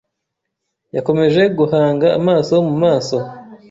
Yakomeje 0.95 1.41
guhanga 1.57 2.07
amaso 2.19 2.53
mu 2.67 2.75
maso. 2.83 3.17